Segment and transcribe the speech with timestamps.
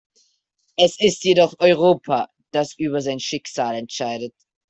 [0.77, 4.33] Es ist jedoch Europa, das über sein Schicksal entscheidet.